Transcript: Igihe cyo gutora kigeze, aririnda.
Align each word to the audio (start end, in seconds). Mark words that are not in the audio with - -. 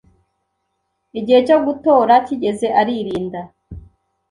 Igihe 1.19 1.39
cyo 1.47 1.57
gutora 1.65 2.13
kigeze, 2.27 2.67
aririnda. 2.79 3.41